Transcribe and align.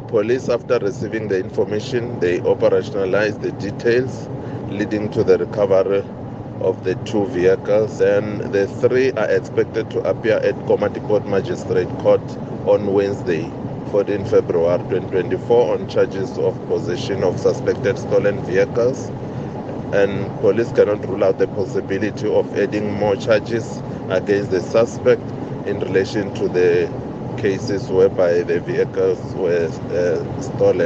Police, 0.00 0.48
after 0.48 0.78
receiving 0.78 1.28
the 1.28 1.38
information, 1.40 2.18
they 2.20 2.40
operationalized 2.40 3.40
the 3.40 3.52
details 3.52 4.28
leading 4.70 5.10
to 5.10 5.24
the 5.24 5.38
recovery 5.38 6.04
of 6.60 6.82
the 6.84 6.94
two 7.04 7.26
vehicles. 7.26 8.00
And 8.00 8.40
the 8.52 8.66
three 8.66 9.12
are 9.12 9.30
expected 9.30 9.90
to 9.92 10.00
appear 10.00 10.36
at 10.38 10.54
Komati 10.66 11.00
Magistrate 11.26 11.88
Court 12.00 12.20
on 12.66 12.92
Wednesday, 12.92 13.50
14 13.90 14.24
February 14.26 14.78
2024, 14.78 15.74
on 15.74 15.88
charges 15.88 16.38
of 16.38 16.54
possession 16.68 17.22
of 17.24 17.38
suspected 17.38 17.98
stolen 17.98 18.42
vehicles. 18.44 19.10
And 19.92 20.28
police 20.40 20.72
cannot 20.72 21.06
rule 21.08 21.24
out 21.24 21.38
the 21.38 21.46
possibility 21.48 22.28
of 22.28 22.56
adding 22.58 22.92
more 22.92 23.16
charges 23.16 23.82
against 24.10 24.50
the 24.50 24.60
suspect 24.60 25.22
in 25.66 25.80
relation 25.80 26.34
to 26.34 26.48
the 26.48 26.90
cases 27.36 27.90
whereby 27.90 28.42
the 28.42 28.60
vehicles 28.60 29.34
were 29.34 29.70
uh, 29.90 30.42
stolen. 30.42 30.82